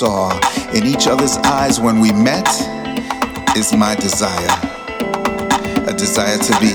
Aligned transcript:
saw 0.00 0.30
in 0.72 0.86
each 0.86 1.06
other's 1.06 1.36
eyes 1.44 1.78
when 1.78 2.00
we 2.00 2.10
met 2.10 2.48
is 3.54 3.74
my 3.74 3.94
desire, 3.96 4.48
a 5.86 5.92
desire 5.92 6.38
to 6.38 6.52
be. 6.58 6.72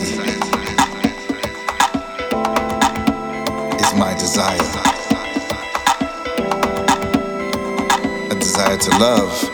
Is 3.81 3.93
my 3.95 4.13
desire, 4.13 4.61
a 8.29 8.35
desire 8.35 8.77
to 8.77 8.91
love. 8.99 9.44